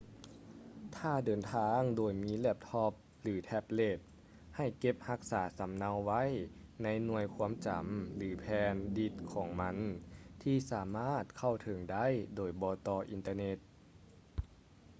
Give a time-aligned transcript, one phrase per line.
[0.95, 3.99] ຖ້າເດີນທາງໂດຍມີແລັບທັອບ ຫຼື ແທັບເລັດ
[4.55, 6.23] ໃຫ້ເກັບຮັກສາສຳເນົາໄວ້
[6.83, 7.79] ໃນໜ່ວຍຄວາມຈຳ
[8.15, 9.77] ຫຼື ແຜ່ນດິດຂອງມັນ
[10.43, 13.57] ທີ່ສາມາດເຂົ້າເຖິງໄດ້ໂດຍບໍ່ຕໍ່ອິນເຕີເນັດ